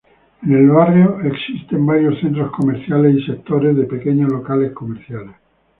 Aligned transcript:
En 0.41 0.51
el 0.53 0.67
barrio 0.71 1.19
existen 1.23 1.85
varios 1.85 2.19
centros 2.21 2.49
comerciales 2.53 3.17
y 3.17 3.21
sectores 3.23 3.77
de 3.77 3.83
pequeños 3.83 4.31
locales 4.31 4.71
comerciales. 4.73 5.35